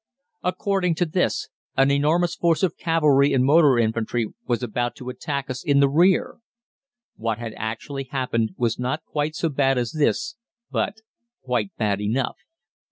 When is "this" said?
1.05-1.49, 9.91-10.37